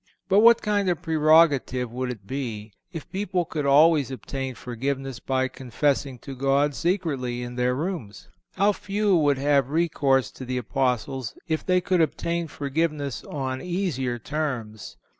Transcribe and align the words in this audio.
But 0.27 0.39
what 0.39 0.63
kind 0.63 0.89
of 0.89 1.03
prerogative 1.03 1.91
would 1.91 2.09
it 2.09 2.25
be 2.25 2.73
if 2.91 3.07
people 3.11 3.45
could 3.45 3.67
always 3.67 4.09
obtain 4.09 4.55
forgiveness 4.55 5.19
by 5.19 5.47
confessing 5.47 6.17
to 6.23 6.35
God 6.35 6.73
secretly 6.73 7.43
in 7.43 7.53
their 7.55 7.75
rooms? 7.75 8.27
How 8.55 8.71
few 8.71 9.15
would 9.15 9.37
have 9.37 9.69
recourse 9.69 10.31
to 10.31 10.43
the 10.43 10.57
Apostles 10.57 11.35
if 11.47 11.63
they 11.63 11.81
could 11.81 12.01
obtain 12.01 12.47
forgiveness 12.47 13.23
on 13.25 13.61
easier 13.61 14.17
terms! 14.17 14.97